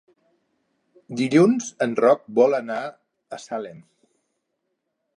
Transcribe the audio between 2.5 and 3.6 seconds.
anar a